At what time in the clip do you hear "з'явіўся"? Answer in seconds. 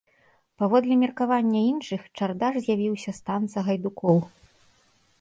2.65-3.11